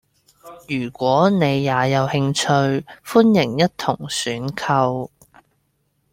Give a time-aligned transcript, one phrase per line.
[0.67, 5.11] 如果你也有興趣，歡迎一同選購。